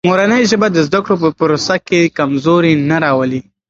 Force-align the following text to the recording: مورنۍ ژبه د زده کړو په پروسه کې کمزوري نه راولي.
مورنۍ 0.09 0.43
ژبه 0.51 0.67
د 0.71 0.77
زده 0.87 0.99
کړو 1.05 1.15
په 1.23 1.29
پروسه 1.39 1.75
کې 1.87 2.11
کمزوري 2.17 2.73
نه 2.89 2.97
راولي. 3.03 3.41